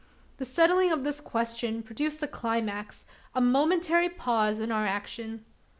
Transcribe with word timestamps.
The 0.37 0.45
settling 0.45 0.91
of 0.91 1.03
this 1.03 1.21
question, 1.21 1.83
produced 1.83 2.23
a 2.23 2.27
climax 2.27 3.05
a 3.35 3.39
momentary 3.39 4.09
pause 4.09 4.59
in 4.59 4.71
our 4.71 4.87
action. 4.87 5.45